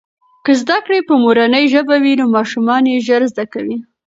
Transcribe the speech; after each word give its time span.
که 0.45 0.51
زده 0.61 0.77
کړې 0.85 0.99
په 1.07 1.13
مورنۍ 1.23 1.65
ژبه 1.73 1.95
وي 2.03 2.13
نو 2.19 2.25
ماشومان 2.35 2.83
یې 2.91 3.03
ژر 3.07 3.21
زده 3.31 3.45
کوي. 3.53 3.77